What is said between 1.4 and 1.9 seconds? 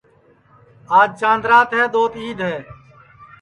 رات ہے